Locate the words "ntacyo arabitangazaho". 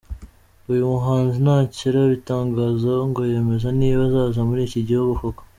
1.45-3.01